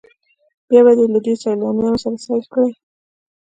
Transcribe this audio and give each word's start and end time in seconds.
بیا 0.67 0.81
به 0.85 0.91
دې 0.97 1.05
له 1.13 1.19
سیالانو 1.41 2.01
سره 2.03 2.17
سیال 2.23 2.43
کړي. 2.53 2.69